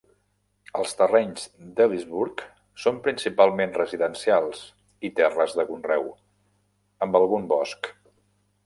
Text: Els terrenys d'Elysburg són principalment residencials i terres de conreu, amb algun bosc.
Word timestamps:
Els 0.77 0.95
terrenys 1.01 1.43
d'Elysburg 1.79 2.41
són 2.85 2.97
principalment 3.09 3.77
residencials 3.77 4.65
i 5.11 5.13
terres 5.21 5.55
de 5.61 5.69
conreu, 5.71 6.13
amb 7.07 7.23
algun 7.23 7.49
bosc. 7.55 7.95